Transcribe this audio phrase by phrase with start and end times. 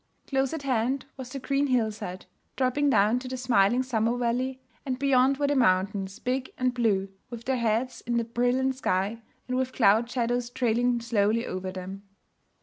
[0.25, 4.97] Close at hand was the green hillside, dropping down to the smiling summer valley; and
[4.97, 9.57] beyond were the mountains, big and blue, with their heads in the brilliant sky and
[9.57, 12.01] with cloud shadows trailing slowly over them.